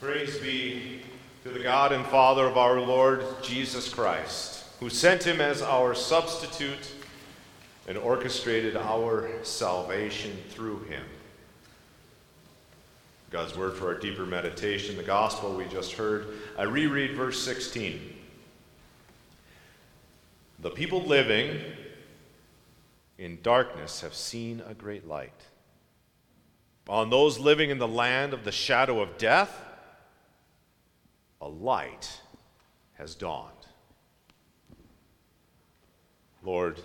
Praise 0.00 0.38
be 0.38 1.00
to 1.42 1.48
the 1.48 1.58
God 1.58 1.90
and 1.90 2.06
Father 2.06 2.44
of 2.44 2.56
our 2.56 2.80
Lord 2.80 3.24
Jesus 3.42 3.92
Christ, 3.92 4.64
who 4.78 4.88
sent 4.88 5.24
him 5.24 5.40
as 5.40 5.60
our 5.60 5.92
substitute 5.92 6.92
and 7.88 7.98
orchestrated 7.98 8.76
our 8.76 9.28
salvation 9.42 10.36
through 10.50 10.84
him. 10.84 11.02
God's 13.30 13.56
word 13.56 13.74
for 13.74 13.88
our 13.88 13.98
deeper 13.98 14.24
meditation, 14.24 14.96
the 14.96 15.02
gospel 15.02 15.56
we 15.56 15.64
just 15.64 15.94
heard. 15.94 16.28
I 16.56 16.62
reread 16.62 17.16
verse 17.16 17.42
16. 17.42 18.00
The 20.60 20.70
people 20.70 21.02
living 21.02 21.60
in 23.18 23.40
darkness 23.42 24.02
have 24.02 24.14
seen 24.14 24.62
a 24.64 24.74
great 24.74 25.08
light. 25.08 25.42
On 26.88 27.10
those 27.10 27.40
living 27.40 27.70
in 27.70 27.78
the 27.78 27.88
land 27.88 28.32
of 28.32 28.44
the 28.44 28.52
shadow 28.52 29.00
of 29.00 29.18
death, 29.18 29.64
a 31.40 31.48
light 31.48 32.20
has 32.94 33.14
dawned. 33.14 33.52
Lord, 36.42 36.80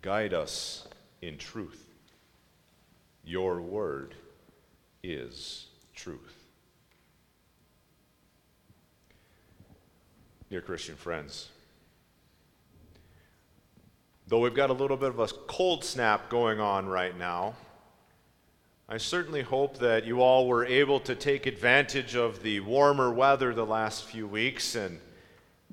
guide 0.00 0.34
us 0.34 0.86
in 1.20 1.38
truth. 1.38 1.86
Your 3.24 3.60
word 3.60 4.14
is 5.02 5.66
truth. 5.94 6.34
Dear 10.50 10.60
Christian 10.60 10.96
friends, 10.96 11.48
though 14.26 14.40
we've 14.40 14.54
got 14.54 14.70
a 14.70 14.74
little 14.74 14.96
bit 14.96 15.08
of 15.08 15.18
a 15.18 15.28
cold 15.28 15.84
snap 15.84 16.28
going 16.28 16.60
on 16.60 16.86
right 16.86 17.16
now, 17.16 17.54
I 18.88 18.98
certainly 18.98 19.42
hope 19.42 19.78
that 19.78 20.04
you 20.04 20.20
all 20.20 20.46
were 20.46 20.66
able 20.66 21.00
to 21.00 21.14
take 21.14 21.46
advantage 21.46 22.14
of 22.14 22.42
the 22.42 22.60
warmer 22.60 23.12
weather 23.12 23.54
the 23.54 23.64
last 23.64 24.04
few 24.04 24.26
weeks 24.26 24.74
and 24.74 25.00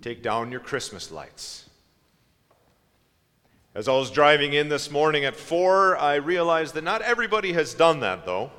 take 0.01 0.23
down 0.23 0.51
your 0.51 0.61
Christmas 0.61 1.11
lights. 1.11 1.69
As 3.75 3.87
I 3.87 3.93
was 3.93 4.09
driving 4.11 4.53
in 4.53 4.69
this 4.69 4.89
morning 4.89 5.25
at 5.25 5.35
4, 5.35 5.97
I 5.97 6.15
realized 6.15 6.73
that 6.75 6.83
not 6.83 7.01
everybody 7.01 7.53
has 7.53 7.73
done 7.73 7.99
that, 8.01 8.25
though. 8.25 8.51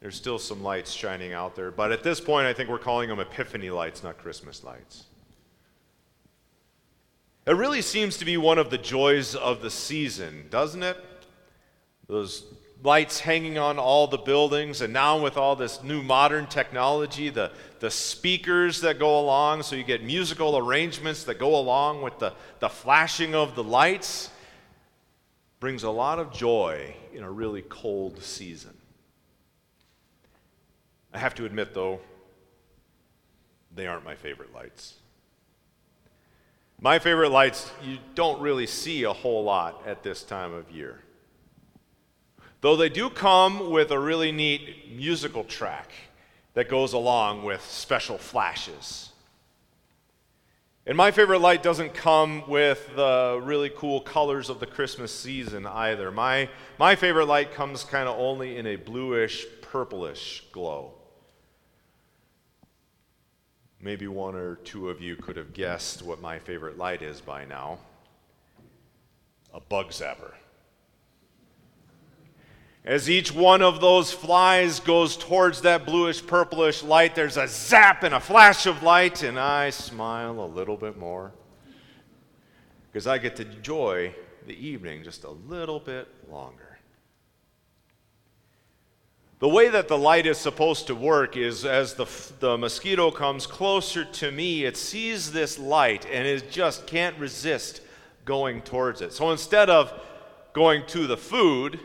There's 0.00 0.16
still 0.16 0.38
some 0.38 0.62
lights 0.62 0.90
shining 0.90 1.32
out 1.32 1.54
there, 1.54 1.70
but 1.70 1.92
at 1.92 2.02
this 2.02 2.20
point, 2.20 2.46
I 2.46 2.52
think 2.52 2.68
we're 2.68 2.78
calling 2.78 3.08
them 3.08 3.20
Epiphany 3.20 3.70
lights, 3.70 4.02
not 4.02 4.18
Christmas 4.18 4.64
lights. 4.64 5.04
It 7.46 7.52
really 7.52 7.82
seems 7.82 8.16
to 8.18 8.24
be 8.24 8.36
one 8.36 8.58
of 8.58 8.70
the 8.70 8.78
joys 8.78 9.34
of 9.34 9.62
the 9.62 9.70
season, 9.70 10.46
doesn't 10.50 10.82
it? 10.82 10.96
Those 12.08 12.44
lights 12.82 13.20
hanging 13.20 13.58
on 13.58 13.78
all 13.78 14.06
the 14.06 14.18
buildings, 14.18 14.80
and 14.80 14.92
now 14.92 15.20
with 15.22 15.36
all 15.36 15.54
this 15.54 15.82
new 15.82 16.02
modern 16.02 16.46
technology, 16.46 17.28
the, 17.28 17.52
the 17.78 17.90
speakers 17.90 18.80
that 18.80 18.98
go 18.98 19.20
along, 19.20 19.62
so 19.62 19.76
you 19.76 19.84
get 19.84 20.02
musical 20.02 20.58
arrangements 20.58 21.24
that 21.24 21.38
go 21.38 21.54
along 21.56 22.02
with 22.02 22.18
the, 22.18 22.32
the 22.58 22.68
flashing 22.68 23.34
of 23.34 23.54
the 23.54 23.62
lights, 23.62 24.30
brings 25.60 25.84
a 25.84 25.90
lot 25.90 26.18
of 26.18 26.32
joy 26.32 26.92
in 27.14 27.22
a 27.22 27.30
really 27.30 27.62
cold 27.62 28.20
season. 28.20 28.76
I 31.14 31.18
have 31.18 31.36
to 31.36 31.44
admit, 31.44 31.74
though, 31.74 32.00
they 33.72 33.86
aren't 33.86 34.04
my 34.04 34.16
favorite 34.16 34.52
lights. 34.52 34.94
My 36.80 36.98
favorite 36.98 37.30
lights, 37.30 37.70
you 37.84 37.98
don't 38.16 38.40
really 38.40 38.66
see 38.66 39.04
a 39.04 39.12
whole 39.12 39.44
lot 39.44 39.86
at 39.86 40.02
this 40.02 40.24
time 40.24 40.52
of 40.52 40.68
year. 40.72 40.98
Though 42.62 42.76
they 42.76 42.88
do 42.88 43.10
come 43.10 43.70
with 43.70 43.90
a 43.90 43.98
really 43.98 44.30
neat 44.30 44.88
musical 44.96 45.42
track 45.42 45.90
that 46.54 46.68
goes 46.68 46.92
along 46.92 47.42
with 47.42 47.60
special 47.60 48.18
flashes. 48.18 49.10
And 50.86 50.96
my 50.96 51.10
favorite 51.10 51.40
light 51.40 51.64
doesn't 51.64 51.92
come 51.92 52.48
with 52.48 52.94
the 52.94 53.40
really 53.42 53.68
cool 53.68 54.00
colors 54.00 54.48
of 54.48 54.60
the 54.60 54.66
Christmas 54.66 55.12
season 55.12 55.66
either. 55.66 56.12
My, 56.12 56.48
my 56.78 56.94
favorite 56.94 57.26
light 57.26 57.52
comes 57.52 57.82
kind 57.82 58.08
of 58.08 58.16
only 58.16 58.56
in 58.56 58.68
a 58.68 58.76
bluish, 58.76 59.44
purplish 59.60 60.44
glow. 60.52 60.92
Maybe 63.80 64.06
one 64.06 64.36
or 64.36 64.54
two 64.56 64.88
of 64.88 65.00
you 65.00 65.16
could 65.16 65.36
have 65.36 65.52
guessed 65.52 66.00
what 66.00 66.20
my 66.20 66.38
favorite 66.38 66.78
light 66.78 67.02
is 67.02 67.20
by 67.20 67.44
now 67.44 67.78
a 69.52 69.58
bug 69.58 69.90
zapper. 69.90 70.34
As 72.84 73.08
each 73.08 73.32
one 73.32 73.62
of 73.62 73.80
those 73.80 74.12
flies 74.12 74.80
goes 74.80 75.16
towards 75.16 75.60
that 75.62 75.86
bluish 75.86 76.26
purplish 76.26 76.82
light, 76.82 77.14
there's 77.14 77.36
a 77.36 77.46
zap 77.46 78.02
and 78.02 78.12
a 78.12 78.18
flash 78.18 78.66
of 78.66 78.82
light, 78.82 79.22
and 79.22 79.38
I 79.38 79.70
smile 79.70 80.40
a 80.40 80.46
little 80.46 80.76
bit 80.76 80.98
more 80.98 81.32
because 82.90 83.06
I 83.06 83.18
get 83.18 83.36
to 83.36 83.46
enjoy 83.46 84.14
the 84.48 84.54
evening 84.54 85.04
just 85.04 85.22
a 85.22 85.30
little 85.30 85.78
bit 85.78 86.08
longer. 86.28 86.78
The 89.38 89.48
way 89.48 89.68
that 89.68 89.86
the 89.86 89.98
light 89.98 90.26
is 90.26 90.38
supposed 90.38 90.88
to 90.88 90.94
work 90.94 91.36
is 91.36 91.64
as 91.64 91.94
the, 91.94 92.06
the 92.40 92.58
mosquito 92.58 93.12
comes 93.12 93.46
closer 93.46 94.04
to 94.04 94.30
me, 94.30 94.64
it 94.64 94.76
sees 94.76 95.30
this 95.30 95.58
light 95.58 96.04
and 96.06 96.26
it 96.26 96.50
just 96.50 96.86
can't 96.86 97.16
resist 97.18 97.80
going 98.24 98.62
towards 98.62 99.00
it. 99.00 99.12
So 99.12 99.30
instead 99.30 99.70
of 99.70 99.92
going 100.52 100.86
to 100.88 101.06
the 101.06 101.16
food, 101.16 101.80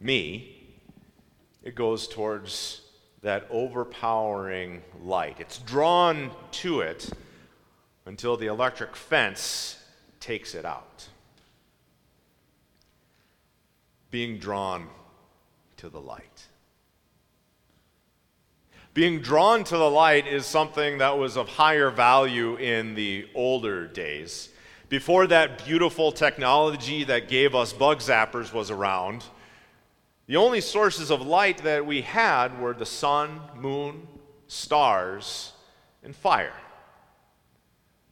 me, 0.00 0.56
it 1.62 1.74
goes 1.74 2.08
towards 2.08 2.82
that 3.22 3.46
overpowering 3.50 4.82
light. 5.02 5.36
It's 5.38 5.58
drawn 5.58 6.30
to 6.52 6.80
it 6.80 7.10
until 8.06 8.36
the 8.36 8.46
electric 8.46 8.96
fence 8.96 9.78
takes 10.18 10.54
it 10.54 10.64
out. 10.64 11.08
Being 14.10 14.38
drawn 14.38 14.88
to 15.76 15.88
the 15.88 16.00
light. 16.00 16.46
Being 18.92 19.20
drawn 19.20 19.62
to 19.64 19.76
the 19.76 19.90
light 19.90 20.26
is 20.26 20.46
something 20.46 20.98
that 20.98 21.16
was 21.16 21.36
of 21.36 21.48
higher 21.48 21.90
value 21.90 22.56
in 22.56 22.94
the 22.94 23.28
older 23.34 23.86
days. 23.86 24.48
Before 24.88 25.28
that 25.28 25.64
beautiful 25.64 26.10
technology 26.10 27.04
that 27.04 27.28
gave 27.28 27.54
us 27.54 27.72
bug 27.72 28.00
zappers 28.00 28.52
was 28.52 28.70
around, 28.70 29.24
the 30.30 30.36
only 30.36 30.60
sources 30.60 31.10
of 31.10 31.26
light 31.26 31.58
that 31.64 31.84
we 31.84 32.02
had 32.02 32.60
were 32.60 32.72
the 32.72 32.86
sun, 32.86 33.40
moon, 33.56 34.06
stars, 34.46 35.50
and 36.04 36.14
fire. 36.14 36.54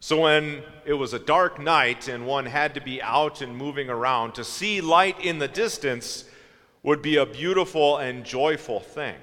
So 0.01 0.23
when 0.23 0.65
it 0.85 0.95
was 0.95 1.13
a 1.13 1.21
dark 1.21 1.61
night 1.61 2.09
and 2.09 2.27
one 2.27 2.45
had 2.45 2.75
to 2.75 2.81
be 2.81 3.01
out 3.01 3.41
and 3.41 3.57
moving 3.57 3.89
around, 3.89 4.35
to 4.35 4.43
see 4.43 4.81
light 4.81 5.21
in 5.25 5.39
the 5.39 5.47
distance 5.47 6.25
would 6.83 7.03
be 7.03 7.19
a 7.19 7.25
beautiful 7.25 7.99
and 7.99 8.25
joyful 8.25 8.81
thing. 8.81 9.15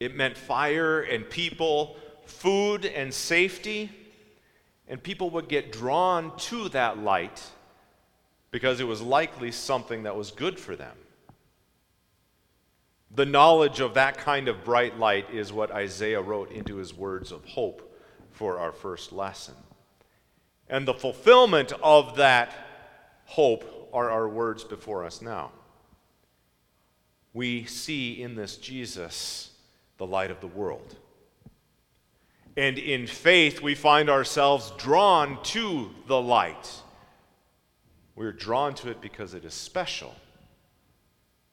It 0.00 0.16
meant 0.16 0.36
fire 0.36 1.02
and 1.02 1.30
people, 1.30 1.96
food 2.24 2.86
and 2.86 3.14
safety, 3.14 3.88
and 4.88 5.00
people 5.00 5.30
would 5.30 5.48
get 5.48 5.70
drawn 5.70 6.36
to 6.38 6.70
that 6.70 6.98
light 6.98 7.40
because 8.50 8.80
it 8.80 8.88
was 8.88 9.00
likely 9.00 9.52
something 9.52 10.02
that 10.02 10.16
was 10.16 10.32
good 10.32 10.58
for 10.58 10.74
them. 10.74 10.96
The 13.18 13.26
knowledge 13.26 13.80
of 13.80 13.94
that 13.94 14.16
kind 14.16 14.46
of 14.46 14.62
bright 14.62 14.96
light 14.96 15.28
is 15.34 15.52
what 15.52 15.72
Isaiah 15.72 16.22
wrote 16.22 16.52
into 16.52 16.76
his 16.76 16.94
words 16.94 17.32
of 17.32 17.44
hope 17.46 18.00
for 18.30 18.60
our 18.60 18.70
first 18.70 19.10
lesson. 19.10 19.56
And 20.68 20.86
the 20.86 20.94
fulfillment 20.94 21.72
of 21.82 22.18
that 22.18 22.54
hope 23.24 23.90
are 23.92 24.08
our 24.08 24.28
words 24.28 24.62
before 24.62 25.04
us 25.04 25.20
now. 25.20 25.50
We 27.34 27.64
see 27.64 28.22
in 28.22 28.36
this 28.36 28.56
Jesus 28.56 29.50
the 29.96 30.06
light 30.06 30.30
of 30.30 30.40
the 30.40 30.46
world. 30.46 30.94
And 32.56 32.78
in 32.78 33.08
faith, 33.08 33.60
we 33.60 33.74
find 33.74 34.08
ourselves 34.08 34.72
drawn 34.78 35.42
to 35.42 35.90
the 36.06 36.22
light. 36.22 36.70
We're 38.14 38.30
drawn 38.30 38.76
to 38.76 38.90
it 38.90 39.00
because 39.00 39.34
it 39.34 39.44
is 39.44 39.54
special 39.54 40.14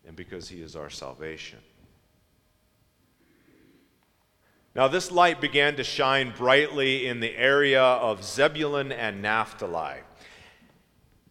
and 0.08 0.16
because 0.16 0.50
he 0.50 0.62
is 0.62 0.76
our 0.76 0.90
salvation. 0.90 1.60
Now, 4.76 4.90
this 4.90 5.10
light 5.10 5.40
began 5.40 5.78
to 5.78 5.84
shine 5.84 6.34
brightly 6.38 7.08
in 7.08 7.22
the 7.22 7.34
area 7.36 7.82
of 7.82 8.26
Zebulun 8.26 8.92
and 8.92 9.22
Naphtali. 9.22 10.00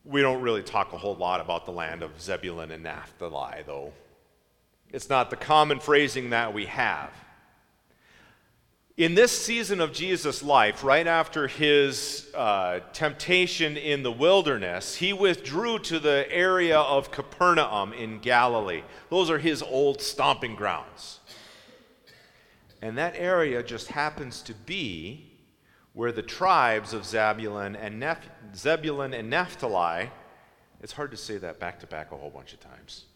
We 0.05 0.23
don't 0.23 0.41
really 0.41 0.63
talk 0.63 0.93
a 0.95 0.99
whole 0.99 1.17
lot 1.17 1.41
about 1.41 1.67
the 1.67 1.73
land 1.73 2.03
of 2.03 2.19
Zebulun 2.21 2.71
and 2.71 2.83
Naphtali, 2.83 3.63
though. 3.67 3.93
It's 4.91 5.11
not 5.11 5.29
the 5.29 5.37
common 5.37 5.79
phrasing 5.79 6.31
that 6.31 6.55
we 6.55 6.67
have. 6.67 7.11
In 8.97 9.17
this 9.17 9.37
season 9.37 9.81
of 9.81 9.93
Jesus' 9.93 10.41
life, 10.41 10.85
right 10.85 11.09
after 11.09 11.49
his 11.49 12.29
uh, 12.33 12.79
temptation 12.93 13.77
in 13.77 14.05
the 14.05 14.13
wilderness, 14.13 14.95
he 14.95 15.13
withdrew 15.13 15.81
to 15.81 15.99
the 15.99 16.29
area 16.31 16.79
of 16.79 17.11
Capernaum 17.11 17.93
in 17.93 18.21
Galilee. 18.21 18.85
Those 19.11 19.31
are 19.31 19.39
his 19.39 19.63
old 19.63 20.01
stomping 20.01 20.55
grounds. 20.55 21.19
And 22.81 22.97
that 22.97 23.15
area 23.17 23.65
just 23.65 23.89
happens 23.89 24.43
to 24.43 24.55
be 24.55 25.33
where 25.93 26.13
the 26.13 26.23
tribes 26.23 26.93
of 26.93 27.05
Zebulun 27.05 27.75
and, 27.75 28.01
Neph- 28.01 28.31
Zebulun 28.55 29.13
and 29.13 29.29
Naphtali, 29.29 30.11
it's 30.81 30.93
hard 30.93 31.11
to 31.11 31.17
say 31.17 31.37
that 31.39 31.59
back 31.59 31.81
to 31.81 31.89
back 31.89 32.13
a 32.13 32.17
whole 32.17 32.31
bunch 32.31 32.53
of 32.53 32.61
times. 32.61 33.07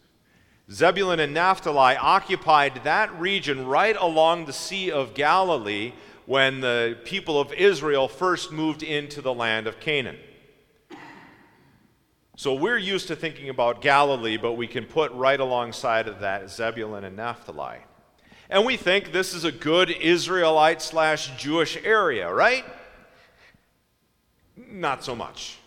Zebulun 0.71 1.19
and 1.19 1.33
Naphtali 1.33 1.95
occupied 1.95 2.81
that 2.83 3.19
region 3.19 3.65
right 3.65 3.95
along 3.99 4.45
the 4.45 4.53
Sea 4.53 4.91
of 4.91 5.15
Galilee 5.15 5.93
when 6.27 6.61
the 6.61 6.95
people 7.05 7.39
of 7.39 7.51
Israel 7.53 8.07
first 8.07 8.51
moved 8.51 8.83
into 8.83 9.19
the 9.19 9.33
land 9.33 9.65
of 9.65 9.79
Canaan. 9.79 10.17
So 12.35 12.53
we're 12.53 12.77
used 12.77 13.07
to 13.07 13.15
thinking 13.15 13.49
about 13.49 13.81
Galilee, 13.81 14.37
but 14.37 14.53
we 14.53 14.67
can 14.67 14.85
put 14.85 15.11
right 15.13 15.39
alongside 15.39 16.07
of 16.07 16.19
that 16.19 16.51
Zebulun 16.51 17.03
and 17.03 17.17
Naphtali. 17.17 17.79
And 18.47 18.63
we 18.63 18.77
think 18.77 19.11
this 19.11 19.33
is 19.33 19.43
a 19.43 19.51
good 19.51 19.89
Israelite 19.89 20.83
slash 20.83 21.35
Jewish 21.35 21.77
area, 21.83 22.31
right? 22.31 22.63
Not 24.55 25.03
so 25.03 25.15
much. 25.15 25.57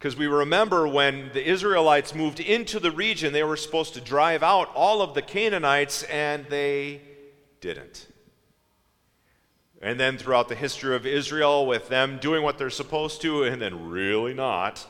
Because 0.00 0.16
we 0.16 0.28
remember 0.28 0.88
when 0.88 1.30
the 1.34 1.46
Israelites 1.46 2.14
moved 2.14 2.40
into 2.40 2.80
the 2.80 2.90
region, 2.90 3.34
they 3.34 3.44
were 3.44 3.54
supposed 3.54 3.92
to 3.92 4.00
drive 4.00 4.42
out 4.42 4.74
all 4.74 5.02
of 5.02 5.12
the 5.12 5.20
Canaanites, 5.20 6.04
and 6.04 6.46
they 6.46 7.02
didn't. 7.60 8.06
And 9.82 10.00
then 10.00 10.16
throughout 10.16 10.48
the 10.48 10.54
history 10.54 10.96
of 10.96 11.04
Israel, 11.04 11.66
with 11.66 11.90
them 11.90 12.18
doing 12.18 12.42
what 12.42 12.56
they're 12.56 12.70
supposed 12.70 13.20
to 13.20 13.42
and 13.42 13.60
then 13.60 13.90
really 13.90 14.32
not, 14.32 14.86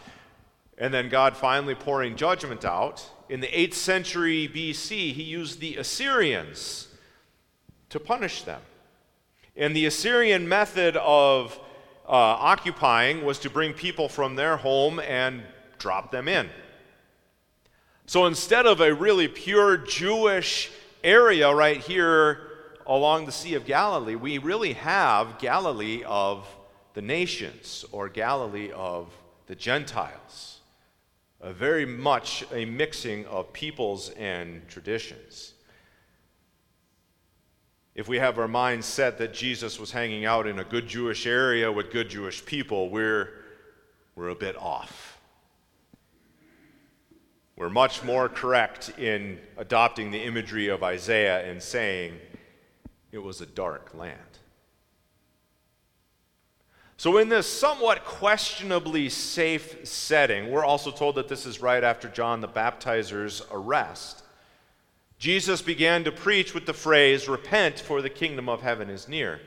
and 0.78 0.94
then 0.94 1.08
God 1.08 1.36
finally 1.36 1.74
pouring 1.74 2.14
judgment 2.14 2.64
out, 2.64 3.04
in 3.28 3.40
the 3.40 3.48
8th 3.48 3.74
century 3.74 4.48
BC, 4.48 5.12
he 5.12 5.24
used 5.24 5.58
the 5.58 5.76
Assyrians 5.76 6.86
to 7.88 7.98
punish 7.98 8.42
them. 8.42 8.60
And 9.56 9.74
the 9.74 9.86
Assyrian 9.86 10.48
method 10.48 10.96
of 10.98 11.58
uh, 12.10 12.12
occupying 12.12 13.24
was 13.24 13.38
to 13.38 13.48
bring 13.48 13.72
people 13.72 14.08
from 14.08 14.34
their 14.34 14.56
home 14.56 14.98
and 14.98 15.42
drop 15.78 16.10
them 16.10 16.26
in. 16.26 16.50
So 18.06 18.26
instead 18.26 18.66
of 18.66 18.80
a 18.80 18.92
really 18.92 19.28
pure 19.28 19.76
Jewish 19.76 20.70
area 21.04 21.54
right 21.54 21.78
here 21.78 22.40
along 22.86 23.26
the 23.26 23.32
Sea 23.32 23.54
of 23.54 23.64
Galilee, 23.64 24.16
we 24.16 24.38
really 24.38 24.72
have 24.72 25.38
Galilee 25.38 26.02
of 26.04 26.44
the 26.94 27.02
nations 27.02 27.84
or 27.92 28.08
Galilee 28.08 28.72
of 28.72 29.08
the 29.46 29.54
Gentiles 29.54 30.60
uh, 31.40 31.52
very 31.52 31.86
much 31.86 32.44
a 32.52 32.64
mixing 32.64 33.24
of 33.26 33.52
peoples 33.52 34.10
and 34.10 34.66
traditions. 34.68 35.54
If 37.94 38.08
we 38.08 38.18
have 38.18 38.38
our 38.38 38.48
minds 38.48 38.86
set 38.86 39.18
that 39.18 39.34
Jesus 39.34 39.80
was 39.80 39.90
hanging 39.90 40.24
out 40.24 40.46
in 40.46 40.58
a 40.58 40.64
good 40.64 40.86
Jewish 40.86 41.26
area 41.26 41.70
with 41.70 41.90
good 41.90 42.08
Jewish 42.08 42.44
people, 42.44 42.88
we're, 42.88 43.30
we're 44.14 44.28
a 44.28 44.34
bit 44.34 44.56
off. 44.56 45.18
We're 47.56 47.68
much 47.68 48.02
more 48.02 48.28
correct 48.28 48.98
in 48.98 49.38
adopting 49.58 50.10
the 50.10 50.22
imagery 50.22 50.68
of 50.68 50.82
Isaiah 50.82 51.50
and 51.50 51.62
saying 51.62 52.14
it 53.12 53.18
was 53.18 53.40
a 53.40 53.46
dark 53.46 53.92
land. 53.94 54.18
So, 56.96 57.16
in 57.16 57.28
this 57.28 57.46
somewhat 57.46 58.04
questionably 58.04 59.08
safe 59.08 59.86
setting, 59.88 60.50
we're 60.50 60.64
also 60.64 60.90
told 60.90 61.14
that 61.16 61.28
this 61.28 61.46
is 61.46 61.60
right 61.60 61.82
after 61.82 62.08
John 62.08 62.40
the 62.40 62.46
Baptizer's 62.46 63.42
arrest. 63.50 64.19
Jesus 65.20 65.60
began 65.60 66.02
to 66.04 66.12
preach 66.12 66.54
with 66.54 66.64
the 66.64 66.72
phrase, 66.72 67.28
Repent, 67.28 67.78
for 67.78 68.00
the 68.00 68.08
kingdom 68.08 68.48
of 68.48 68.62
heaven 68.62 68.88
is 68.88 69.06
near. 69.06 69.38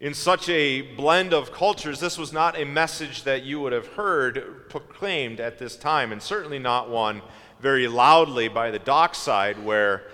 In 0.00 0.14
such 0.14 0.48
a 0.48 0.82
blend 0.96 1.32
of 1.32 1.52
cultures, 1.52 2.00
this 2.00 2.18
was 2.18 2.32
not 2.32 2.58
a 2.58 2.64
message 2.64 3.22
that 3.22 3.44
you 3.44 3.60
would 3.60 3.72
have 3.72 3.86
heard 3.86 4.68
proclaimed 4.68 5.38
at 5.38 5.58
this 5.58 5.76
time, 5.76 6.10
and 6.10 6.20
certainly 6.20 6.58
not 6.58 6.90
one 6.90 7.22
very 7.60 7.86
loudly 7.86 8.48
by 8.48 8.72
the 8.72 8.80
dockside 8.80 9.64
where 9.64 10.08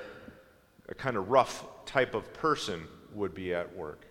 a 0.91 0.95
kind 0.95 1.17
of 1.17 1.31
rough 1.31 1.65
type 1.87 2.15
of 2.15 2.35
person 2.35 2.87
would 3.15 3.35
be 3.35 3.55
at 3.55 3.75
work. 3.75 4.05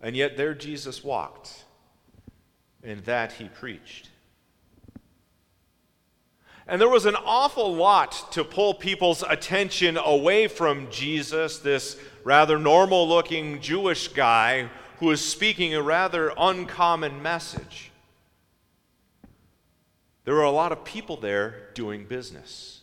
And 0.00 0.16
yet 0.16 0.38
there 0.38 0.54
Jesus 0.54 1.04
walked, 1.04 1.64
and 2.82 3.04
that 3.04 3.32
he 3.32 3.50
preached. 3.50 4.09
And 6.66 6.80
there 6.80 6.88
was 6.88 7.06
an 7.06 7.16
awful 7.16 7.74
lot 7.74 8.32
to 8.32 8.44
pull 8.44 8.74
people's 8.74 9.22
attention 9.22 9.96
away 9.96 10.46
from 10.46 10.90
Jesus, 10.90 11.58
this 11.58 11.96
rather 12.22 12.58
normal 12.58 13.08
looking 13.08 13.60
Jewish 13.60 14.08
guy 14.08 14.68
who 14.98 15.06
was 15.06 15.24
speaking 15.24 15.74
a 15.74 15.82
rather 15.82 16.32
uncommon 16.36 17.22
message. 17.22 17.90
There 20.24 20.34
were 20.34 20.42
a 20.42 20.50
lot 20.50 20.72
of 20.72 20.84
people 20.84 21.16
there 21.16 21.70
doing 21.74 22.04
business. 22.04 22.80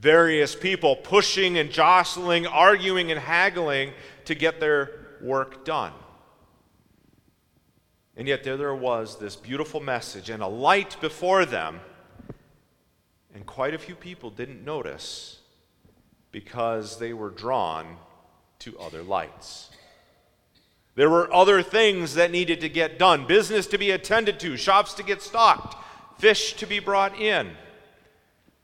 Various 0.00 0.54
people 0.54 0.94
pushing 0.94 1.58
and 1.58 1.70
jostling, 1.70 2.46
arguing 2.46 3.10
and 3.10 3.20
haggling 3.20 3.92
to 4.26 4.34
get 4.34 4.60
their 4.60 4.90
work 5.20 5.64
done. 5.64 5.92
And 8.16 8.26
yet, 8.26 8.44
there 8.44 8.56
there 8.56 8.74
was 8.74 9.18
this 9.18 9.36
beautiful 9.36 9.80
message 9.80 10.30
and 10.30 10.42
a 10.42 10.46
light 10.46 10.96
before 11.00 11.44
them. 11.44 11.80
And 13.38 13.46
quite 13.46 13.72
a 13.72 13.78
few 13.78 13.94
people 13.94 14.30
didn't 14.30 14.64
notice 14.64 15.38
because 16.32 16.98
they 16.98 17.12
were 17.12 17.30
drawn 17.30 17.96
to 18.58 18.76
other 18.80 19.00
lights. 19.00 19.70
There 20.96 21.08
were 21.08 21.32
other 21.32 21.62
things 21.62 22.14
that 22.14 22.32
needed 22.32 22.60
to 22.62 22.68
get 22.68 22.98
done 22.98 23.28
business 23.28 23.68
to 23.68 23.78
be 23.78 23.92
attended 23.92 24.40
to, 24.40 24.56
shops 24.56 24.92
to 24.94 25.04
get 25.04 25.22
stocked, 25.22 25.76
fish 26.18 26.54
to 26.54 26.66
be 26.66 26.80
brought 26.80 27.16
in, 27.16 27.52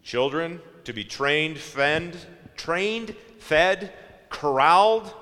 children 0.03 0.61
to 0.82 0.93
be 0.93 1.05
trained, 1.05 1.59
fed, 1.59 2.17
trained, 2.56 3.15
fed, 3.38 3.93
corralled, 4.29 5.15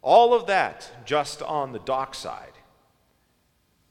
all 0.00 0.32
of 0.32 0.46
that 0.46 0.90
just 1.04 1.42
on 1.42 1.72
the 1.72 1.80
dockside. 1.80 2.55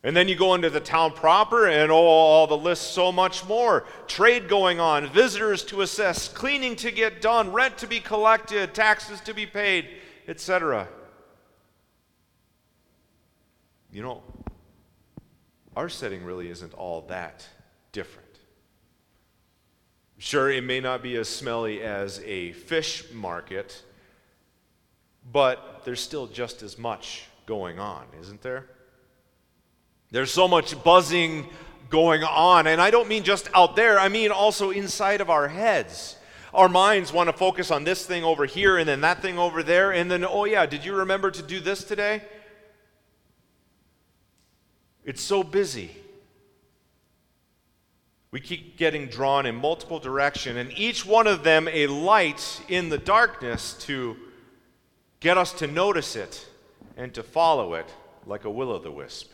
And 0.05 0.15
then 0.15 0.27
you 0.27 0.35
go 0.35 0.53
into 0.53 0.69
the 0.69 0.79
town 0.79 1.13
proper, 1.13 1.67
and 1.67 1.91
oh, 1.91 1.95
all 1.95 2.45
the 2.45 2.55
lists 2.55 2.85
so 2.85 3.11
much 3.11 3.43
more. 3.45 3.85
Trade 4.05 4.47
going 4.47 4.79
on, 4.79 5.09
visitors 5.09 5.63
to 5.63 5.81
assess, 5.81 6.27
cleaning 6.27 6.75
to 6.75 6.91
get 6.91 7.23
done, 7.23 7.51
rent 7.51 7.79
to 7.79 7.87
be 7.87 7.99
collected, 7.99 8.75
taxes 8.75 9.19
to 9.21 9.33
be 9.33 9.47
paid, 9.47 9.89
etc. 10.27 10.87
You 13.91 14.03
know, 14.03 14.21
our 15.75 15.89
setting 15.89 16.23
really 16.23 16.51
isn't 16.51 16.75
all 16.75 17.01
that 17.07 17.47
different. 17.91 18.29
Sure, 20.19 20.51
it 20.51 20.63
may 20.63 20.79
not 20.79 21.01
be 21.01 21.15
as 21.15 21.27
smelly 21.27 21.81
as 21.81 22.21
a 22.25 22.51
fish 22.51 23.11
market, 23.11 23.81
but 25.31 25.81
there's 25.83 25.99
still 25.99 26.27
just 26.27 26.61
as 26.61 26.77
much 26.77 27.23
going 27.47 27.79
on, 27.79 28.05
isn't 28.21 28.43
there? 28.43 28.67
There's 30.11 30.31
so 30.31 30.47
much 30.47 30.81
buzzing 30.83 31.47
going 31.89 32.23
on, 32.23 32.67
and 32.67 32.81
I 32.81 32.91
don't 32.91 33.07
mean 33.07 33.23
just 33.23 33.49
out 33.53 33.75
there, 33.75 33.99
I 33.99 34.09
mean 34.09 34.31
also 34.31 34.71
inside 34.71 35.21
of 35.21 35.29
our 35.29 35.47
heads. 35.47 36.17
Our 36.53 36.69
minds 36.69 37.11
want 37.11 37.29
to 37.29 37.33
focus 37.33 37.69
on 37.69 37.83
this 37.83 38.05
thing 38.05 38.23
over 38.23 38.45
here 38.45 38.77
and 38.77 38.87
then 38.87 39.01
that 39.01 39.21
thing 39.21 39.37
over 39.37 39.61
there, 39.61 39.91
and 39.91 40.09
then, 40.09 40.23
oh 40.23 40.45
yeah, 40.45 40.65
did 40.65 40.85
you 40.85 40.95
remember 40.95 41.31
to 41.31 41.41
do 41.41 41.59
this 41.59 41.83
today? 41.83 42.21
It's 45.03 45.21
so 45.21 45.43
busy. 45.43 45.91
We 48.31 48.39
keep 48.39 48.77
getting 48.77 49.07
drawn 49.07 49.45
in 49.45 49.55
multiple 49.55 49.99
directions, 49.99 50.57
and 50.57 50.71
each 50.77 51.05
one 51.05 51.27
of 51.27 51.43
them 51.43 51.67
a 51.71 51.87
light 51.87 52.61
in 52.67 52.89
the 52.89 52.97
darkness 52.97 53.73
to 53.81 54.17
get 55.19 55.37
us 55.37 55.53
to 55.53 55.67
notice 55.67 56.15
it 56.15 56.45
and 56.97 57.13
to 57.13 57.23
follow 57.23 57.75
it 57.75 57.87
like 58.25 58.45
a 58.45 58.49
will 58.49 58.71
o' 58.71 58.79
the 58.79 58.91
wisp. 58.91 59.31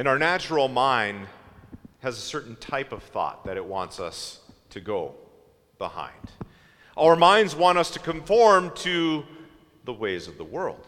And 0.00 0.08
our 0.08 0.18
natural 0.18 0.68
mind 0.68 1.26
has 1.98 2.16
a 2.16 2.22
certain 2.22 2.56
type 2.56 2.90
of 2.90 3.02
thought 3.02 3.44
that 3.44 3.58
it 3.58 3.64
wants 3.66 4.00
us 4.00 4.40
to 4.70 4.80
go 4.80 5.14
behind. 5.76 6.30
Our 6.96 7.16
minds 7.16 7.54
want 7.54 7.76
us 7.76 7.90
to 7.90 7.98
conform 7.98 8.70
to 8.76 9.24
the 9.84 9.92
ways 9.92 10.26
of 10.26 10.38
the 10.38 10.44
world. 10.44 10.86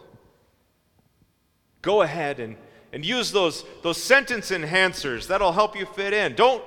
Go 1.82 2.00
ahead 2.00 2.40
and, 2.40 2.56
and 2.90 3.04
use 3.04 3.32
those, 3.32 3.66
those 3.82 4.02
sentence 4.02 4.50
enhancers. 4.50 5.26
That'll 5.26 5.52
help 5.52 5.76
you 5.76 5.84
fit 5.84 6.14
in. 6.14 6.34
Don't, 6.34 6.64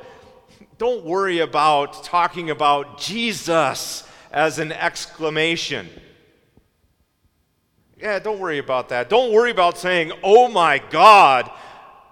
don't 0.77 1.03
worry 1.03 1.39
about 1.39 2.03
talking 2.03 2.51
about 2.51 2.99
Jesus 2.99 4.07
as 4.31 4.59
an 4.59 4.71
exclamation. 4.71 5.89
Yeah, 7.97 8.19
don't 8.19 8.37
worry 8.37 8.59
about 8.59 8.89
that. 8.89 9.09
Don't 9.09 9.33
worry 9.33 9.49
about 9.49 9.79
saying, 9.79 10.11
oh 10.21 10.47
my 10.47 10.77
God, 10.91 11.49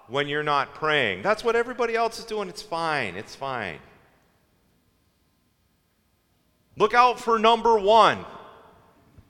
when 0.07 0.27
you're 0.27 0.43
not 0.43 0.73
praying. 0.75 1.21
That's 1.21 1.43
what 1.43 1.55
everybody 1.55 1.95
else 1.95 2.19
is 2.19 2.25
doing. 2.25 2.49
It's 2.49 2.61
fine. 2.61 3.15
It's 3.15 3.35
fine. 3.35 3.79
Look 6.77 6.93
out 6.93 7.19
for 7.19 7.37
number 7.39 7.77
one. 7.77 8.25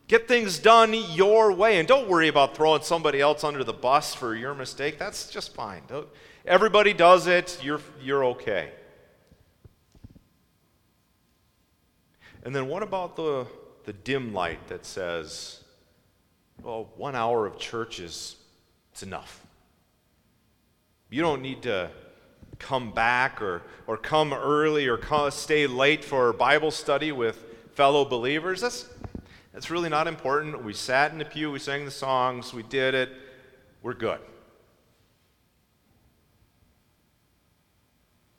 Get 0.07 0.27
things 0.27 0.59
done 0.59 0.93
your 0.93 1.51
way. 1.51 1.79
And 1.79 1.87
don't 1.87 2.09
worry 2.09 2.27
about 2.27 2.55
throwing 2.55 2.81
somebody 2.81 3.19
else 3.21 3.43
under 3.43 3.63
the 3.63 3.73
bus 3.73 4.13
for 4.13 4.35
your 4.35 4.53
mistake. 4.53 4.97
That's 4.97 5.29
just 5.29 5.53
fine. 5.53 5.81
Don't, 5.87 6.07
everybody 6.45 6.93
does 6.93 7.27
it. 7.27 7.59
You're, 7.63 7.81
you're 8.01 8.25
okay. 8.25 8.71
And 12.43 12.55
then 12.55 12.67
what 12.67 12.83
about 12.83 13.15
the, 13.15 13.47
the 13.85 13.93
dim 13.93 14.33
light 14.33 14.67
that 14.67 14.85
says, 14.85 15.61
well, 16.61 16.89
one 16.97 17.15
hour 17.15 17.45
of 17.45 17.57
church 17.57 17.99
is 17.99 18.35
it's 18.91 19.03
enough. 19.03 19.42
You 21.13 21.21
don't 21.21 21.43
need 21.43 21.61
to 21.61 21.91
come 22.57 22.89
back 22.89 23.39
or, 23.39 23.61
or 23.85 23.97
come 23.97 24.33
early 24.33 24.87
or 24.87 24.97
come, 24.97 25.29
stay 25.29 25.67
late 25.67 26.03
for 26.03 26.33
Bible 26.33 26.71
study 26.71 27.11
with 27.11 27.37
fellow 27.75 28.03
believers. 28.03 28.61
That's, 28.61 28.89
that's 29.53 29.69
really 29.69 29.89
not 29.89 30.07
important. 30.07 30.63
We 30.63 30.73
sat 30.73 31.11
in 31.11 31.19
the 31.19 31.25
pew, 31.25 31.51
we 31.51 31.59
sang 31.59 31.85
the 31.85 31.91
songs, 31.91 32.51
we 32.51 32.63
did 32.63 32.95
it, 32.95 33.11
we're 33.83 33.93
good. 33.93 34.21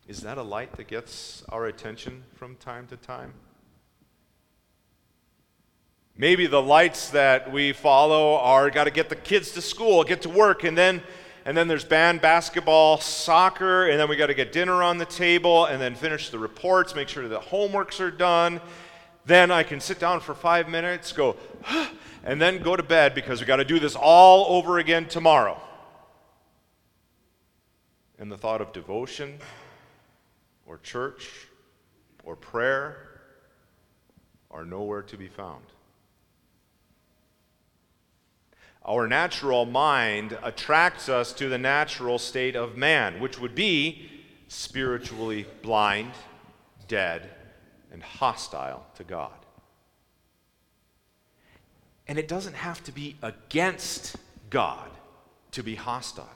Is 0.09 0.23
that 0.23 0.37
a 0.37 0.43
light 0.43 0.77
that 0.77 0.89
gets 0.89 1.45
our 1.51 1.67
attention 1.67 2.25
from 2.35 2.57
time 2.57 2.89
to 2.89 2.97
time? 2.97 3.35
Maybe 6.17 6.49
the 6.49 6.61
lights 6.61 7.11
that 7.11 7.53
we 7.53 7.73
follow 7.73 8.35
are 8.39 8.69
got 8.69 8.85
to 8.85 8.91
get 8.91 9.11
the 9.11 9.17
kids 9.17 9.53
to 9.53 9.63
school, 9.63 10.03
get 10.03 10.23
to 10.23 10.29
work, 10.29 10.65
and 10.65 10.77
then 10.77 11.05
and 11.45 11.57
then 11.57 11.69
there's 11.69 11.85
band, 11.85 12.23
basketball, 12.23 12.99
soccer, 13.01 13.87
and 13.89 14.01
then 14.01 14.09
we 14.09 14.17
got 14.17 14.29
to 14.29 14.35
get 14.35 14.51
dinner 14.51 14.83
on 14.83 14.97
the 14.97 15.05
table, 15.05 15.67
and 15.67 15.81
then 15.81 15.95
finish 15.95 16.31
the 16.31 16.39
reports, 16.39 16.95
make 16.95 17.09
sure 17.09 17.29
the 17.29 17.39
homeworks 17.39 18.01
are 18.01 18.11
done. 18.11 18.61
Then 19.27 19.51
I 19.51 19.63
can 19.63 19.81
sit 19.81 19.99
down 19.99 20.21
for 20.21 20.35
five 20.35 20.69
minutes, 20.69 21.13
go, 21.13 21.37
and 22.25 22.41
then 22.41 22.63
go 22.63 22.77
to 22.77 22.83
bed 22.83 23.15
because 23.15 23.41
we 23.41 23.47
got 23.47 23.57
to 23.57 23.65
do 23.65 23.79
this 23.79 23.95
all 23.95 24.57
over 24.57 24.79
again 24.79 25.07
tomorrow. 25.07 25.61
And 28.19 28.33
the 28.33 28.39
thought 28.39 28.63
of 28.63 28.73
devotion, 28.73 29.39
or 30.67 30.79
church, 30.79 31.29
or 32.25 32.37
prayer 32.37 33.21
are 34.51 34.65
nowhere 34.65 35.03
to 35.03 35.19
be 35.19 35.29
found. 35.29 35.65
Our 38.87 39.07
natural 39.07 39.65
mind 39.65 40.37
attracts 40.43 41.09
us 41.09 41.33
to 41.35 41.49
the 41.49 41.57
natural 41.57 42.19
state 42.19 42.55
of 42.55 42.77
man, 42.77 43.19
which 43.19 43.41
would 43.41 43.55
be 43.55 44.11
spiritually 44.49 45.47
blind, 45.63 46.13
dead, 46.87 47.31
and 47.91 48.03
hostile 48.03 48.85
to 48.97 49.05
God. 49.05 49.33
And 52.07 52.19
it 52.19 52.29
doesn't 52.29 52.57
have 52.57 52.85
to 52.85 52.93
be 52.93 53.17
against 53.23 54.17
God 54.51 54.91
to 55.53 55.63
be 55.63 55.77
hostile, 55.77 56.29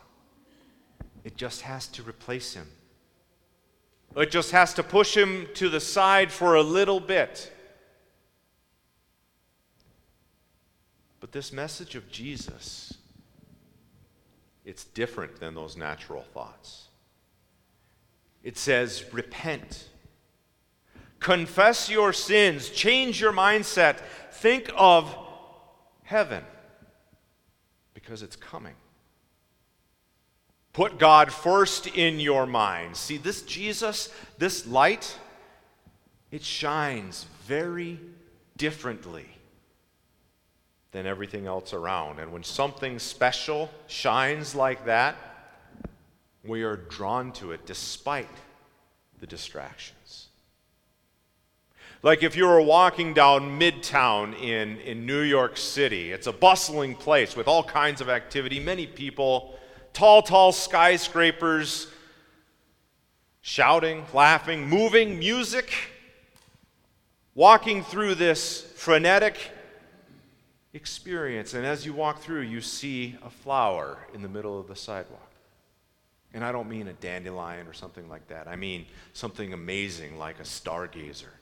it 1.25 1.37
just 1.37 1.63
has 1.63 1.87
to 1.89 2.03
replace 2.03 2.55
Him. 2.55 2.69
It 4.17 4.31
just 4.31 4.53
has 4.53 4.73
to 4.75 4.83
push 4.83 5.15
Him 5.15 5.49
to 5.55 5.69
the 5.69 5.81
side 5.81 6.33
for 6.33 6.55
a 6.55 6.63
little 6.63 7.01
bit. 7.01 7.53
But 11.29 11.35
this 11.35 11.53
message 11.53 11.95
of 11.95 12.11
Jesus, 12.11 12.95
it's 14.65 14.85
different 14.85 15.39
than 15.39 15.55
those 15.55 15.77
natural 15.77 16.23
thoughts. 16.23 16.89
It 18.43 18.57
says, 18.57 19.05
repent. 19.13 19.91
Confess 21.21 21.91
your 21.91 22.15
sins. 22.15 22.71
Change 22.71 23.21
your 23.21 23.35
mindset. 23.35 23.99
Think 24.33 24.71
of 24.75 25.15
heaven 26.03 26.43
because 27.93 28.23
it's 28.23 28.37
coming. 28.37 28.77
Put 30.73 30.99
God 30.99 31.31
first 31.31 31.89
in 31.89 32.21
your 32.21 32.47
mind. 32.47 32.97
See, 32.97 33.19
this 33.19 33.43
Jesus, 33.43 34.09
this 34.39 34.67
light, 34.67 35.15
it 36.31 36.43
shines 36.43 37.27
very 37.45 38.01
differently 38.57 39.38
than 40.93 41.07
everything 41.07 41.47
else 41.47 41.73
around. 41.73 42.19
And 42.19 42.33
when 42.33 42.43
something 42.43 42.99
special 42.99 43.71
shines 43.87 44.55
like 44.55 44.87
that, 44.87 45.17
we 46.45 46.63
are 46.63 46.77
drawn 46.77 47.33
to 47.33 47.53
it 47.53 47.67
despite 47.67 48.29
the 49.21 49.27
distractions. 49.27 50.29
Like 52.03 52.23
if 52.23 52.37
you 52.37 52.47
were 52.47 52.61
walking 52.61 53.13
down 53.13 53.59
Midtown 53.59 54.41
in, 54.41 54.79
in 54.79 55.05
New 55.05 55.21
York 55.21 55.57
City, 55.57 56.13
it's 56.13 56.29
a 56.29 56.33
bustling 56.33 56.95
place 56.95 57.37
with 57.37 57.49
all 57.49 57.65
kinds 57.65 58.01
of 58.01 58.09
activity, 58.09 58.61
many 58.61 58.87
people, 58.87 59.59
tall, 59.93 60.23
tall 60.23 60.53
skyscrapers, 60.53 61.89
shouting, 63.41 64.05
laughing, 64.15 64.69
moving, 64.69 65.19
music. 65.19 65.73
Walking 67.35 67.85
through 67.85 68.17
this 68.17 68.63
frenetic 68.75 69.39
experience. 70.79 71.55
And 71.55 71.67
as 71.67 71.85
you 71.85 71.93
walk 71.93 72.21
through, 72.21 72.43
you 72.43 72.61
see 72.61 73.17
a 73.25 73.29
flower 73.29 73.99
in 74.15 74.23
the 74.23 74.29
middle 74.29 74.61
of 74.61 74.69
the 74.69 74.77
sidewalk. 74.77 75.33
And 76.33 76.45
I 76.45 76.53
don't 76.53 76.69
mean 76.69 76.87
a 76.87 76.93
dandelion 76.93 77.67
or 77.67 77.73
something 77.73 78.09
like 78.09 78.29
that. 78.29 78.47
I 78.47 78.55
mean 78.55 78.87
something 79.13 79.53
amazing 79.53 80.19
like 80.19 80.39
a 80.39 80.45
stargazer 80.45 81.35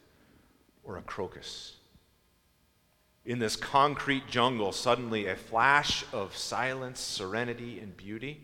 or 0.85 0.97
a 0.97 1.02
crocus. 1.02 1.76
In 3.26 3.38
this 3.38 3.57
concrete 3.57 4.26
jungle, 4.26 4.73
suddenly 4.73 5.26
a 5.26 5.37
flash 5.37 6.02
of 6.14 6.35
silence, 6.35 6.99
serenity, 6.99 7.78
and 7.78 7.95
beauty, 7.95 8.43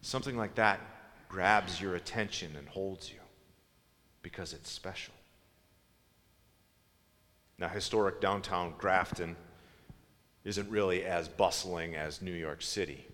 something 0.00 0.38
like 0.38 0.54
that 0.54 0.80
grabs 1.28 1.82
your 1.82 1.96
attention 1.96 2.56
and 2.56 2.66
holds 2.66 3.10
you 3.10 3.18
because 4.22 4.54
it's 4.54 4.70
special. 4.70 5.12
Now, 7.58 7.68
historic 7.68 8.22
downtown 8.22 8.72
Grafton 8.78 9.36
isn't 10.44 10.70
really 10.70 11.04
as 11.04 11.28
bustling 11.28 11.94
as 11.94 12.20
New 12.20 12.32
York 12.32 12.62
City. 12.62 13.06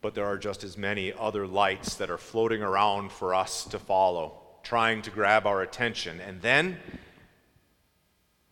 But 0.00 0.14
there 0.14 0.24
are 0.24 0.38
just 0.38 0.64
as 0.64 0.78
many 0.78 1.12
other 1.12 1.46
lights 1.46 1.96
that 1.96 2.10
are 2.10 2.18
floating 2.18 2.62
around 2.62 3.12
for 3.12 3.34
us 3.34 3.64
to 3.64 3.78
follow, 3.78 4.40
trying 4.62 5.02
to 5.02 5.10
grab 5.10 5.46
our 5.46 5.60
attention. 5.60 6.20
And 6.20 6.40
then 6.40 6.78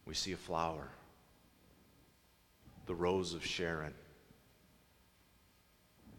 we 0.04 0.14
see 0.14 0.32
a 0.32 0.36
flower, 0.36 0.88
the 2.86 2.94
rose 2.94 3.32
of 3.32 3.44
Sharon. 3.44 3.94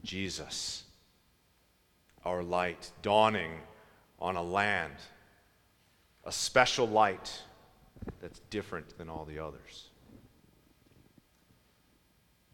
Jesus, 0.04 0.84
our 2.26 2.42
light, 2.42 2.90
dawning 3.02 3.52
on 4.18 4.36
a 4.36 4.44
land, 4.44 4.94
a 6.24 6.32
special 6.32 6.88
light 6.88 7.42
that's 8.22 8.40
different 8.50 8.98
than 8.98 9.10
all 9.10 9.26
the 9.26 9.40
others. 9.40 9.89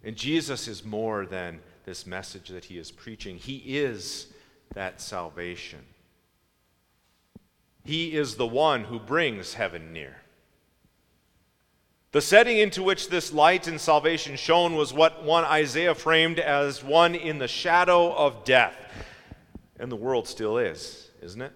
And 0.05 0.15
Jesus 0.15 0.67
is 0.67 0.85
more 0.85 1.25
than 1.25 1.59
this 1.83 2.05
message 2.05 2.49
that 2.49 2.65
he 2.65 2.77
is 2.77 2.91
preaching, 2.91 3.37
he 3.37 3.79
is 3.79 4.27
that 4.75 5.01
salvation. 5.01 5.79
He 7.83 8.15
is 8.15 8.35
the 8.35 8.47
one 8.47 8.83
who 8.85 8.99
brings 8.99 9.55
heaven 9.55 9.91
near. 9.93 10.17
The 12.11 12.21
setting 12.21 12.57
into 12.57 12.81
which 12.81 13.09
this 13.09 13.33
light 13.33 13.67
and 13.67 13.81
salvation 13.81 14.35
shone 14.37 14.75
was 14.75 14.93
what 14.93 15.23
one 15.23 15.43
Isaiah 15.43 15.95
framed 15.95 16.39
as 16.39 16.83
one 16.83 17.13
in 17.13 17.39
the 17.39 17.47
shadow 17.47 18.13
of 18.13 18.43
death. 18.43 18.75
And 19.79 19.91
the 19.91 19.97
world 19.97 20.27
still 20.27 20.57
is, 20.57 21.09
isn't 21.21 21.41
it? 21.41 21.51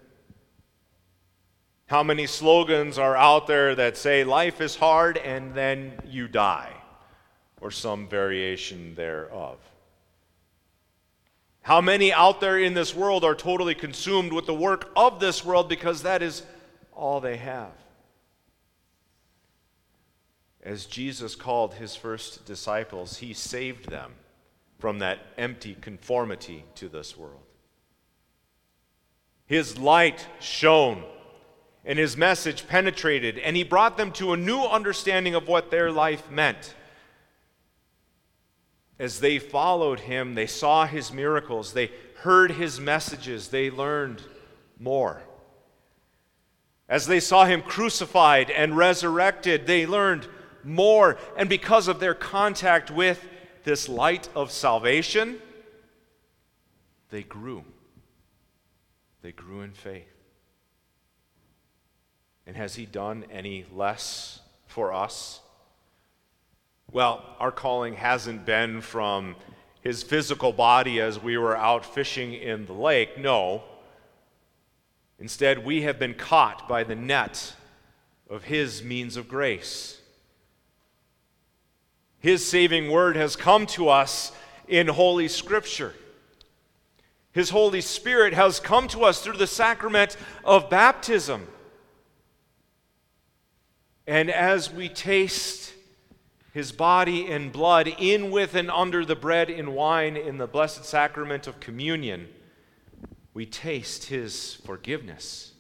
How 1.85 2.03
many 2.03 2.27
slogans 2.27 2.97
are 2.97 3.15
out 3.15 3.47
there 3.47 3.73
that 3.75 3.95
say 3.95 4.23
life 4.23 4.59
is 4.59 4.75
hard 4.75 5.17
and 5.17 5.55
then 5.55 5.93
you 6.05 6.27
die? 6.27 6.78
Or 7.61 7.71
some 7.71 8.07
variation 8.07 8.95
thereof. 8.95 9.57
How 11.61 11.81
many 11.81 12.11
out 12.11 12.41
there 12.41 12.57
in 12.57 12.73
this 12.73 12.95
world 12.95 13.23
are 13.23 13.35
totally 13.35 13.75
consumed 13.75 14.33
with 14.33 14.45
the 14.45 14.53
work 14.53 14.89
of 14.95 15.19
this 15.19 15.45
world 15.45 15.69
because 15.69 16.03
that 16.03 16.21
is 16.23 16.43
all 16.93 17.19
they 17.19 17.37
have? 17.37 17.71
As 20.63 20.85
Jesus 20.85 21.35
called 21.35 21.75
his 21.75 21.95
first 21.95 22.45
disciples, 22.45 23.17
he 23.17 23.33
saved 23.33 23.89
them 23.89 24.13
from 24.77 24.99
that 24.99 25.19
empty 25.37 25.75
conformity 25.79 26.65
to 26.75 26.89
this 26.89 27.17
world. 27.17 27.43
His 29.45 29.77
light 29.77 30.27
shone 30.39 31.03
and 31.85 31.97
his 31.97 32.17
message 32.17 32.67
penetrated, 32.67 33.39
and 33.39 33.55
he 33.55 33.63
brought 33.63 33.97
them 33.97 34.11
to 34.13 34.33
a 34.33 34.37
new 34.37 34.61
understanding 34.61 35.33
of 35.33 35.47
what 35.47 35.71
their 35.71 35.91
life 35.91 36.29
meant 36.29 36.75
as 38.99 39.21
they 39.21 39.39
followed 39.39 40.01
him, 40.01 40.35
they 40.35 40.45
saw 40.45 40.85
his 40.85 41.11
miracles, 41.13 41.73
they 41.73 41.89
heard 42.17 42.51
his 42.51 42.79
messages, 42.79 43.47
they 43.47 43.71
learned 43.71 44.21
more. 44.77 45.21
As 46.89 47.07
they 47.07 47.19
saw 47.19 47.45
him 47.45 47.61
crucified 47.61 48.49
and 48.49 48.75
resurrected, 48.75 49.67
they 49.67 49.85
learned 49.85 50.27
more. 50.63 51.17
And 51.37 51.47
because 51.47 51.87
of 51.87 51.99
their 51.99 52.13
contact 52.13 52.91
with 52.91 53.25
this 53.63 53.87
light 53.87 54.27
of 54.35 54.51
salvation, 54.51 55.39
they 57.09 57.23
grew. 57.23 57.63
They 59.21 59.31
grew 59.31 59.61
in 59.61 59.71
faith. 59.71 60.07
And 62.47 62.57
has 62.57 62.75
he 62.75 62.85
done 62.85 63.25
any 63.31 63.65
less 63.71 64.41
for 64.65 64.91
us? 64.91 65.41
Well, 66.91 67.23
our 67.39 67.51
calling 67.51 67.93
hasn't 67.93 68.47
been 68.47 68.81
from 68.81 69.35
his 69.81 70.01
physical 70.01 70.51
body 70.51 70.99
as 70.99 71.21
we 71.21 71.37
were 71.37 71.55
out 71.55 71.85
fishing 71.85 72.33
in 72.33 72.65
the 72.65 72.73
lake. 72.73 73.15
No. 73.19 73.61
Instead, 75.19 75.63
we 75.63 75.83
have 75.83 75.99
been 75.99 76.15
caught 76.15 76.67
by 76.67 76.83
the 76.83 76.95
net 76.95 77.53
of 78.27 78.45
his 78.45 78.83
means 78.83 79.17
of 79.17 79.27
grace. 79.27 80.01
His 82.17 82.43
saving 82.43 82.89
word 82.89 83.15
has 83.15 83.35
come 83.35 83.67
to 83.67 83.89
us 83.89 84.31
in 84.67 84.87
Holy 84.87 85.27
Scripture. 85.27 85.93
His 87.31 87.51
Holy 87.51 87.81
Spirit 87.81 88.33
has 88.33 88.59
come 88.59 88.87
to 88.87 89.03
us 89.03 89.21
through 89.21 89.37
the 89.37 89.45
sacrament 89.45 90.17
of 90.43 90.71
baptism. 90.71 91.47
And 94.07 94.31
as 94.31 94.71
we 94.71 94.89
taste 94.89 95.73
his 96.53 96.71
body 96.71 97.31
and 97.31 97.51
blood 97.51 97.87
in 97.87 98.31
with 98.31 98.55
and 98.55 98.71
under 98.71 99.05
the 99.05 99.15
bread 99.15 99.49
and 99.49 99.73
wine 99.75 100.17
in 100.17 100.37
the 100.37 100.47
blessed 100.47 100.83
sacrament 100.83 101.47
of 101.47 101.59
communion, 101.59 102.27
we 103.33 103.45
taste 103.45 104.05
his 104.05 104.55
forgiveness. 104.65 105.53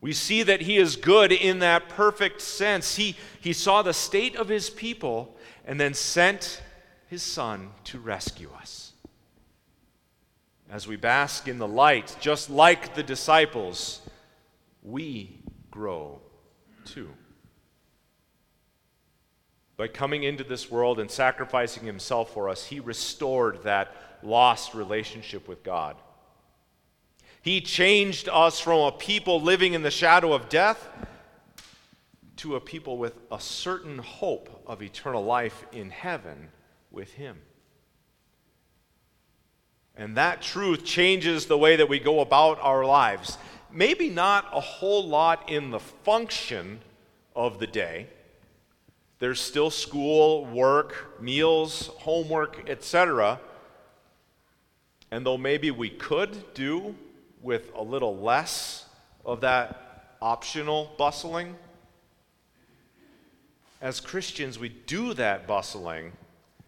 We 0.00 0.12
see 0.12 0.42
that 0.42 0.62
he 0.62 0.76
is 0.76 0.96
good 0.96 1.32
in 1.32 1.60
that 1.60 1.88
perfect 1.88 2.42
sense. 2.42 2.96
He, 2.96 3.16
he 3.40 3.52
saw 3.52 3.80
the 3.80 3.94
state 3.94 4.36
of 4.36 4.48
his 4.48 4.68
people 4.68 5.34
and 5.64 5.80
then 5.80 5.94
sent 5.94 6.60
his 7.08 7.22
son 7.22 7.70
to 7.84 7.98
rescue 7.98 8.50
us. 8.60 8.92
As 10.68 10.86
we 10.86 10.96
bask 10.96 11.48
in 11.48 11.58
the 11.58 11.68
light, 11.68 12.16
just 12.20 12.50
like 12.50 12.94
the 12.94 13.02
disciples, 13.02 14.02
we 14.82 15.38
grow 15.70 16.20
too. 16.84 17.10
By 19.76 19.88
coming 19.88 20.22
into 20.22 20.44
this 20.44 20.70
world 20.70 21.00
and 21.00 21.10
sacrificing 21.10 21.84
himself 21.84 22.32
for 22.32 22.48
us, 22.48 22.66
he 22.66 22.78
restored 22.80 23.62
that 23.64 23.94
lost 24.22 24.74
relationship 24.74 25.48
with 25.48 25.62
God. 25.62 25.96
He 27.42 27.60
changed 27.60 28.28
us 28.32 28.60
from 28.60 28.80
a 28.80 28.92
people 28.92 29.40
living 29.40 29.74
in 29.74 29.82
the 29.82 29.90
shadow 29.90 30.32
of 30.32 30.48
death 30.48 30.88
to 32.36 32.56
a 32.56 32.60
people 32.60 32.96
with 32.96 33.14
a 33.30 33.40
certain 33.40 33.98
hope 33.98 34.62
of 34.66 34.82
eternal 34.82 35.24
life 35.24 35.64
in 35.72 35.90
heaven 35.90 36.48
with 36.90 37.12
him. 37.12 37.38
And 39.96 40.16
that 40.16 40.42
truth 40.42 40.84
changes 40.84 41.46
the 41.46 41.58
way 41.58 41.76
that 41.76 41.88
we 41.88 42.00
go 42.00 42.20
about 42.20 42.58
our 42.60 42.84
lives. 42.84 43.38
Maybe 43.70 44.08
not 44.08 44.48
a 44.52 44.60
whole 44.60 45.06
lot 45.06 45.50
in 45.50 45.70
the 45.70 45.80
function 45.80 46.80
of 47.36 47.58
the 47.58 47.66
day. 47.66 48.08
There's 49.24 49.40
still 49.40 49.70
school, 49.70 50.44
work, 50.44 51.18
meals, 51.18 51.86
homework, 52.00 52.68
etc. 52.68 53.40
And 55.10 55.24
though 55.24 55.38
maybe 55.38 55.70
we 55.70 55.88
could 55.88 56.52
do 56.52 56.94
with 57.40 57.72
a 57.74 57.82
little 57.82 58.18
less 58.18 58.84
of 59.24 59.40
that 59.40 60.18
optional 60.20 60.92
bustling, 60.98 61.56
as 63.80 63.98
Christians, 63.98 64.58
we 64.58 64.68
do 64.68 65.14
that 65.14 65.46
bustling 65.46 66.12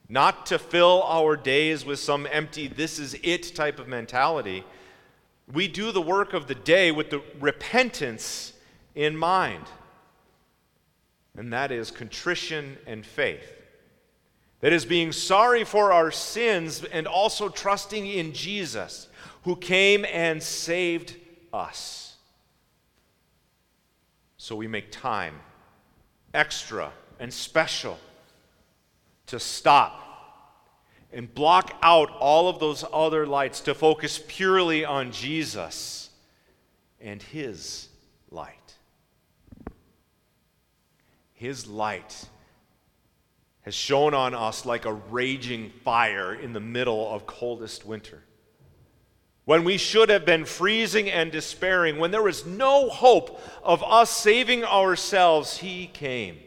not 0.09 0.47
to 0.47 0.59
fill 0.59 1.03
our 1.03 1.37
days 1.37 1.85
with 1.85 1.99
some 1.99 2.27
empty, 2.33 2.69
this 2.69 2.99
is 2.99 3.19
it 3.23 3.55
type 3.55 3.79
of 3.79 3.87
mentality. 3.87 4.65
We 5.53 5.69
do 5.69 5.93
the 5.93 6.01
work 6.01 6.33
of 6.33 6.47
the 6.47 6.55
day 6.55 6.91
with 6.91 7.11
the 7.11 7.21
repentance 7.39 8.55
in 8.95 9.15
mind. 9.15 9.67
And 11.37 11.53
that 11.53 11.71
is 11.71 11.91
contrition 11.91 12.79
and 12.87 13.05
faith. 13.05 13.53
That 14.61 14.73
is 14.73 14.85
being 14.85 15.13
sorry 15.13 15.65
for 15.65 15.93
our 15.93 16.11
sins 16.11 16.83
and 16.85 17.07
also 17.07 17.49
trusting 17.49 18.07
in 18.07 18.33
Jesus, 18.33 19.09
who 19.43 19.55
came 19.55 20.05
and 20.07 20.43
saved 20.43 21.15
us. 21.53 22.17
So 24.39 24.57
we 24.57 24.67
make 24.67 24.91
time 24.91 25.35
extra 26.33 26.93
and 27.19 27.33
special 27.33 27.99
to 29.27 29.39
stop 29.41 30.03
and 31.13 31.33
block 31.35 31.77
out 31.83 32.11
all 32.19 32.49
of 32.49 32.59
those 32.59 32.85
other 32.93 33.27
lights 33.27 33.61
to 33.63 33.75
focus 33.75 34.23
purely 34.27 34.85
on 34.85 35.13
Jesus 35.13 36.11
and 37.01 37.23
His 37.23 37.89
light. 38.31 38.66
His 41.37 41.67
light 41.67 42.29
has 43.61 43.75
shone 43.75 44.15
on 44.15 44.35
us 44.35 44.65
like 44.65 44.87
a 44.87 44.95
raging 44.95 45.71
fire 45.85 46.35
in 46.35 46.55
the 46.55 46.61
middle 46.61 47.13
of 47.13 47.27
coldest 47.27 47.85
winter. 47.85 48.23
When 49.45 49.63
we 49.63 49.77
should 49.77 50.09
have 50.09 50.25
been 50.25 50.47
freezing 50.47 51.11
and 51.11 51.31
despairing, 51.31 51.99
when 51.99 52.11
there 52.11 52.23
was 52.23 52.47
no 52.47 52.89
hope 52.89 53.39
of 53.63 53.85
us 53.85 54.11
saving 54.11 54.65
ourselves, 54.65 55.59
He 55.59 55.87
came 55.87 56.39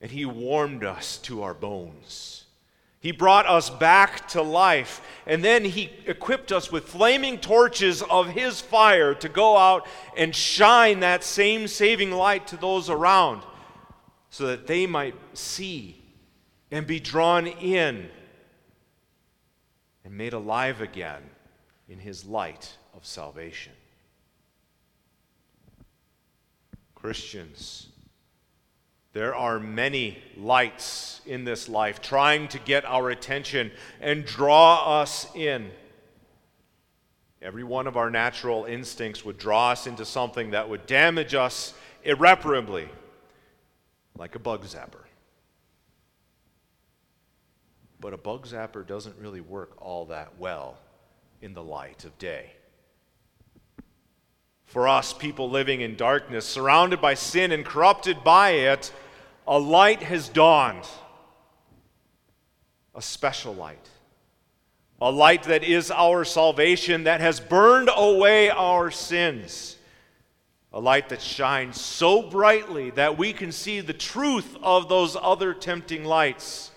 and 0.00 0.10
He 0.10 0.24
warmed 0.24 0.82
us 0.82 1.18
to 1.18 1.42
our 1.42 1.54
bones. 1.54 2.44
He 2.98 3.12
brought 3.12 3.46
us 3.46 3.68
back 3.68 4.26
to 4.28 4.42
life, 4.42 5.02
and 5.26 5.44
then 5.44 5.66
He 5.66 5.90
equipped 6.06 6.50
us 6.50 6.72
with 6.72 6.88
flaming 6.88 7.38
torches 7.38 8.02
of 8.02 8.28
His 8.28 8.60
fire 8.60 9.14
to 9.16 9.28
go 9.28 9.58
out 9.58 9.86
and 10.16 10.34
shine 10.34 11.00
that 11.00 11.24
same 11.24 11.68
saving 11.68 12.10
light 12.10 12.46
to 12.48 12.56
those 12.56 12.88
around 12.88 13.42
so 14.30 14.46
that 14.46 14.66
they 14.66 14.86
might 14.86 15.14
see 15.34 16.02
and 16.70 16.86
be 16.86 17.00
drawn 17.00 17.46
in 17.46 18.08
and 20.04 20.16
made 20.16 20.32
alive 20.32 20.80
again 20.80 21.22
in 21.88 21.98
His 21.98 22.24
light 22.24 22.76
of 22.94 23.04
salvation. 23.04 23.72
Christians, 26.94 27.88
there 29.12 29.34
are 29.34 29.58
many 29.58 30.18
lights 30.36 31.20
in 31.26 31.44
this 31.44 31.68
life 31.68 32.00
trying 32.00 32.46
to 32.48 32.58
get 32.60 32.84
our 32.84 33.10
attention 33.10 33.72
and 34.00 34.24
draw 34.24 35.00
us 35.00 35.26
in. 35.34 35.70
Every 37.42 37.64
one 37.64 37.86
of 37.86 37.96
our 37.96 38.10
natural 38.10 38.66
instincts 38.66 39.24
would 39.24 39.38
draw 39.38 39.70
us 39.70 39.86
into 39.86 40.04
something 40.04 40.50
that 40.50 40.68
would 40.68 40.86
damage 40.86 41.34
us 41.34 41.74
irreparably, 42.04 42.88
like 44.20 44.34
a 44.34 44.38
bug 44.38 44.62
zapper. 44.66 45.06
But 48.00 48.12
a 48.12 48.18
bug 48.18 48.46
zapper 48.46 48.86
doesn't 48.86 49.16
really 49.18 49.40
work 49.40 49.72
all 49.78 50.04
that 50.06 50.38
well 50.38 50.76
in 51.40 51.54
the 51.54 51.62
light 51.62 52.04
of 52.04 52.16
day. 52.18 52.50
For 54.66 54.86
us, 54.86 55.14
people 55.14 55.48
living 55.48 55.80
in 55.80 55.96
darkness, 55.96 56.44
surrounded 56.44 57.00
by 57.00 57.14
sin 57.14 57.50
and 57.50 57.64
corrupted 57.64 58.22
by 58.22 58.50
it, 58.50 58.92
a 59.48 59.58
light 59.58 60.02
has 60.02 60.28
dawned. 60.28 60.86
A 62.94 63.00
special 63.00 63.54
light. 63.54 63.88
A 65.00 65.10
light 65.10 65.44
that 65.44 65.64
is 65.64 65.90
our 65.90 66.26
salvation, 66.26 67.04
that 67.04 67.22
has 67.22 67.40
burned 67.40 67.88
away 67.96 68.50
our 68.50 68.90
sins. 68.90 69.76
A 70.72 70.80
light 70.80 71.08
that 71.08 71.20
shines 71.20 71.80
so 71.80 72.22
brightly 72.22 72.90
that 72.90 73.18
we 73.18 73.32
can 73.32 73.50
see 73.50 73.80
the 73.80 73.92
truth 73.92 74.56
of 74.62 74.88
those 74.88 75.16
other 75.20 75.52
tempting 75.52 76.04
lights. 76.04 76.70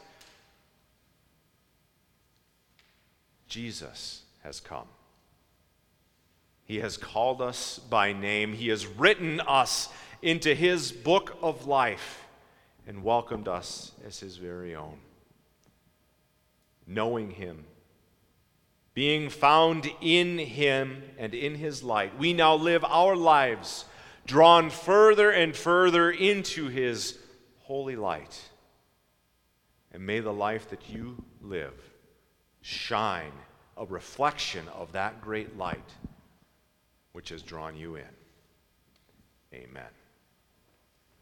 Jesus 3.48 4.24
has 4.44 4.60
come. 4.60 4.88
He 6.66 6.80
has 6.80 6.98
called 6.98 7.40
us 7.40 7.78
by 7.78 8.14
name. 8.14 8.54
He 8.54 8.70
has 8.70 8.88
written 8.88 9.40
us 9.42 9.90
into 10.24 10.56
His 10.56 10.92
book 10.92 11.38
of 11.42 11.68
life 11.68 12.26
and 12.88 13.04
welcomed 13.04 13.48
us 13.48 13.92
as 14.08 14.20
His 14.20 14.38
very 14.38 14.76
own. 14.76 14.98
Knowing 16.88 17.30
Him, 17.30 17.66
being 18.94 19.30
found 19.30 19.90
in 20.02 20.38
Him 20.38 21.04
and 21.18 21.34
in 21.34 21.56
His 21.56 21.84
light, 21.84 22.18
we 22.18 22.34
now 22.34 22.56
live 22.56 22.84
our 22.86 23.16
lives 23.16 23.86
drawn 24.26 24.70
further 24.70 25.32
and 25.32 25.56
further 25.56 26.12
into 26.12 26.68
His 26.68 27.18
holy 27.62 27.96
light. 27.96 28.40
And 29.92 30.06
may 30.06 30.20
the 30.20 30.34
life 30.34 30.70
that 30.70 30.90
you 30.90 31.24
live 31.42 31.74
shine 32.62 33.32
a 33.78 33.86
reflection 33.86 34.68
of 34.70 34.92
that 34.94 35.22
great 35.22 35.58
light 35.58 35.90
which 37.12 37.30
has 37.30 37.42
drawn 37.42 37.76
you 37.76 37.96
in. 37.96 38.04
Amen. 39.54 40.03